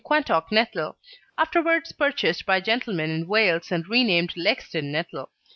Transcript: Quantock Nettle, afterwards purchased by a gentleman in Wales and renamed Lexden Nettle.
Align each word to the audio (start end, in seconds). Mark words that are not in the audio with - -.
Quantock 0.03 0.51
Nettle, 0.51 0.97
afterwards 1.37 1.91
purchased 1.91 2.43
by 2.43 2.57
a 2.57 2.61
gentleman 2.61 3.11
in 3.11 3.27
Wales 3.27 3.71
and 3.71 3.87
renamed 3.87 4.33
Lexden 4.35 4.85
Nettle. 4.85 5.29